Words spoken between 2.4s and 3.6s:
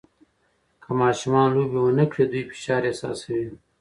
فشار احساسوي.